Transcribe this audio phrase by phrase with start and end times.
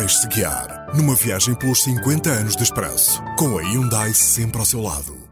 [0.00, 4.80] Deixe-se guiar numa viagem pelos 50 anos de expresso, com a Hyundai sempre ao seu
[4.80, 5.29] lado.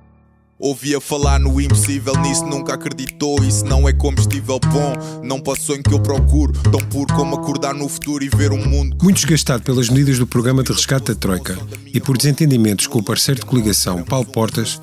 [0.60, 3.44] Ouvia falar no impossível, nisso nunca acreditou.
[3.44, 4.92] Isso não é combustível bom,
[5.22, 6.52] não o sonho que eu procuro.
[6.52, 8.96] Tão puro como acordar no futuro e ver um mundo.
[9.00, 11.56] Muito desgastado pelas medidas do programa de resgate da Troika
[11.94, 14.80] e por desentendimentos com o parceiro de coligação, Paulo Portas,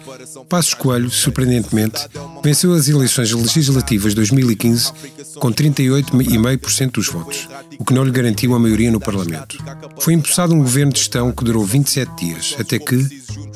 [0.47, 2.07] Passos Coelho, surpreendentemente,
[2.41, 4.93] venceu as eleições legislativas de 2015
[5.39, 9.57] com 38,5% dos votos, o que não lhe garantiu a maioria no Parlamento.
[9.99, 12.95] Foi impulsado um governo de gestão que durou 27 dias, até que,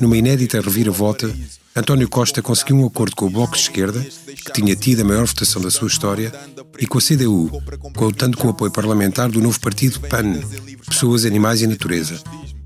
[0.01, 1.33] numa inédita reviravolta,
[1.75, 5.25] António Costa conseguiu um acordo com o Bloco de Esquerda, que tinha tido a maior
[5.25, 6.33] votação da sua história,
[6.79, 7.61] e com a CDU,
[7.95, 10.39] contando com o apoio parlamentar do novo partido PAN,
[10.87, 12.19] Pessoas, Animais e Natureza,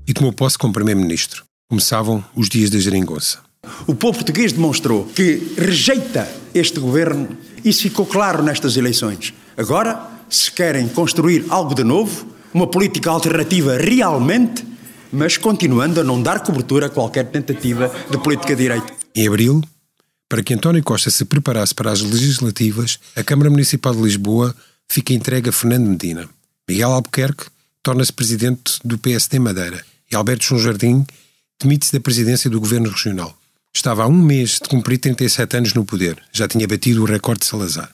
[0.06, 1.44] e tomou posse como Primeiro-Ministro.
[1.68, 3.38] Começavam os dias da geringonça.
[3.86, 7.28] O povo português demonstrou que rejeita este governo.
[7.64, 9.32] Isso ficou claro nestas eleições.
[9.56, 14.64] Agora, se querem construir algo de novo, uma política alternativa realmente,
[15.14, 18.92] mas continuando a não dar cobertura a qualquer tentativa de política de direita.
[19.14, 19.62] Em abril,
[20.28, 24.54] para que António Costa se preparasse para as legislativas, a Câmara Municipal de Lisboa
[24.88, 26.28] fica entregue a Fernando Medina.
[26.68, 27.46] Miguel Albuquerque
[27.82, 31.06] torna-se presidente do PSD Madeira e Alberto João Jardim
[31.60, 33.36] demite-se da presidência do Governo Regional.
[33.72, 37.40] Estava há um mês de cumprir 37 anos no poder, já tinha batido o recorde
[37.40, 37.90] de Salazar.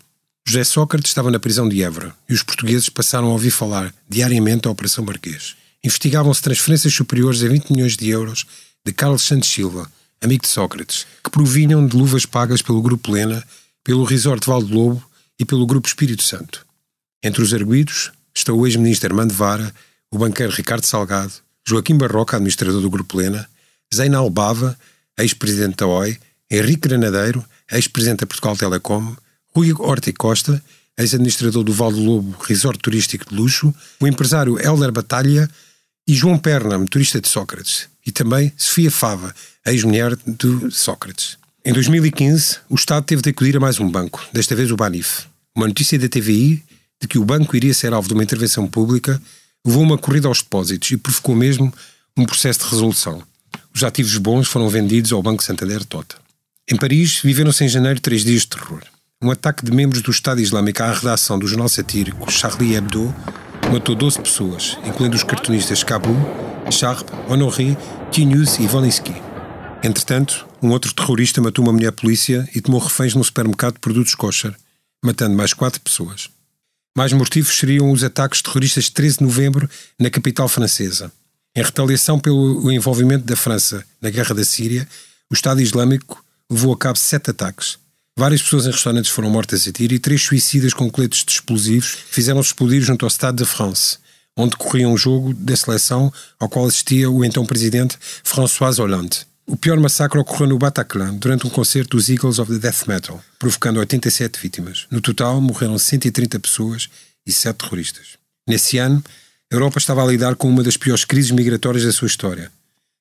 [0.46, 4.62] José Sócrates estava na prisão de Évora e os portugueses passaram a ouvir falar diariamente
[4.62, 5.56] da Operação Marquês.
[5.82, 8.44] Investigavam-se transferências superiores a 20 milhões de euros
[8.84, 13.42] de Carlos Santos Silva, amigo de Sócrates, que provinham de luvas pagas pelo Grupo Lena,
[13.82, 15.02] pelo Resort Valdo Lobo
[15.38, 16.66] e pelo Grupo Espírito Santo.
[17.22, 19.74] Entre os arguídos está o ex-ministro Armando Vara,
[20.10, 21.32] o banqueiro Ricardo Salgado,
[21.66, 23.48] Joaquim Barroca, administrador do Grupo Lena,
[23.94, 24.78] Zeina Albava,
[25.18, 26.18] ex-presidente da OI,
[26.50, 29.16] Henrique Granadeiro, ex-presidente da Portugal Telecom,
[29.54, 30.62] Rui Horta e Costa,
[30.98, 35.48] ex-administrador do Valdo Lobo Resort Turístico de Luxo, o empresário Helder Batalha
[36.10, 39.32] e João Perna, motorista de Sócrates, e também Sofia Fava,
[39.64, 41.38] ex-mulher de Sócrates.
[41.64, 45.26] Em 2015, o Estado teve de acudir a mais um banco, desta vez o Banif.
[45.54, 46.64] Uma notícia da TVI
[47.00, 49.22] de que o banco iria ser alvo de uma intervenção pública
[49.64, 51.72] levou uma corrida aos depósitos e provocou mesmo
[52.16, 53.22] um processo de resolução.
[53.72, 56.16] Os ativos bons foram vendidos ao Banco Santander Tota.
[56.68, 58.82] Em Paris, viveram-se em janeiro três dias de terror.
[59.22, 63.14] Um ataque de membros do Estado Islâmico à redação do jornal satírico Charlie Hebdo
[63.72, 66.16] matou 12 pessoas, incluindo os cartunistas Cabou,
[66.70, 67.76] Sharp, Honoré,
[68.10, 69.14] T-News e Volinsky.
[69.82, 74.16] Entretanto, um outro terrorista matou uma mulher polícia e tomou reféns num supermercado de produtos
[74.16, 74.54] kosher,
[75.04, 76.28] matando mais quatro pessoas.
[76.96, 81.12] Mais mortivos seriam os ataques terroristas de 13 de novembro na capital francesa.
[81.56, 84.86] Em retaliação pelo envolvimento da França na guerra da Síria,
[85.30, 87.78] o Estado Islâmico levou a cabo sete ataques.
[88.18, 91.96] Várias pessoas em restaurantes foram mortas a tiro e três suicidas com coletes de explosivos
[92.10, 93.98] fizeram-se explodir junto ao Stade de France,
[94.36, 99.26] onde corria um jogo da seleção ao qual assistia o então presidente François Hollande.
[99.46, 103.20] O pior massacre ocorreu no Bataclan, durante um concerto dos Eagles of the Death Metal,
[103.38, 104.86] provocando 87 vítimas.
[104.90, 106.88] No total, morreram 130 pessoas
[107.26, 108.18] e 7 terroristas.
[108.46, 109.02] Nesse ano,
[109.52, 112.52] a Europa estava a lidar com uma das piores crises migratórias da sua história.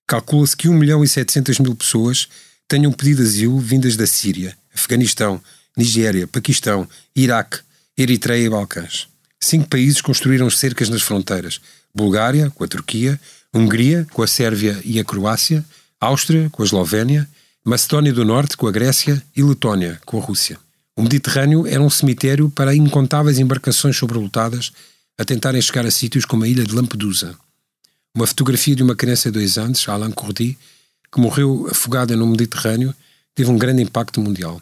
[0.07, 2.27] Calcula-se que 1 milhão e 700 mil pessoas
[2.67, 5.41] tenham pedido asilo vindas da Síria, Afeganistão,
[5.75, 7.59] Nigéria, Paquistão, Iraque,
[7.97, 9.07] Eritreia e Balcãs.
[9.40, 11.62] Cinco países construíram cercas nas fronteiras:
[11.94, 13.19] Bulgária, com a Turquia,
[13.53, 15.66] Hungria, com a Sérvia e a Croácia,
[16.00, 17.28] Áustria, com a Eslovénia,
[17.63, 20.57] Macedónia do Norte, com a Grécia e Letónia, com a Rússia.
[20.96, 24.72] O Mediterrâneo era um cemitério para incontáveis embarcações sobrelotadas
[25.18, 27.36] a tentarem chegar a sítios como a ilha de Lampedusa.
[28.13, 30.57] Uma fotografia de uma criança de dois anos, Alain Cordy,
[31.12, 32.94] que morreu afogada no Mediterrâneo,
[33.35, 34.62] teve um grande impacto mundial.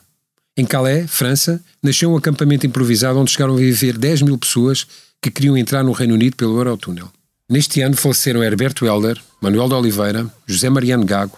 [0.56, 4.88] Em Calais, França, nasceu um acampamento improvisado onde chegaram a viver 10 mil pessoas
[5.22, 7.10] que queriam entrar no Reino Unido pelo Eurotúnel.
[7.50, 11.38] Neste ano faleceram Herberto Helder, Manuel de Oliveira, José Mariano Gago,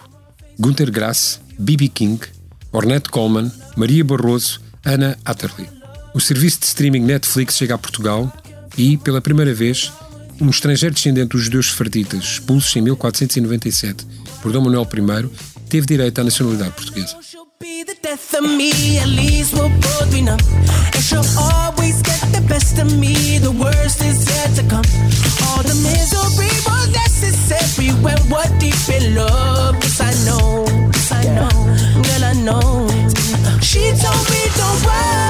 [0.58, 2.18] Günter Grass, Bibi King,
[2.72, 5.68] Ornette Coleman, Maria Barroso, Ana Atterley.
[6.14, 8.32] O serviço de streaming Netflix chega a Portugal
[8.76, 9.92] e, pela primeira vez,
[10.40, 14.06] um estrangeiro descendente dos judeus sefarditas, expulsos em 1497
[14.42, 15.30] por Dom Manuel I,
[15.70, 17.16] teve direito à nacionalidade portuguesa.
[33.62, 35.29] She told me don't worry